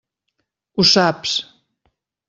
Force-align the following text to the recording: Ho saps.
Ho 0.77 0.87
saps. 0.93 1.37